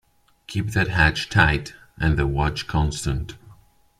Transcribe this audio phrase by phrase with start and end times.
[0.47, 3.35] Keep the hatch tight and the watch constant.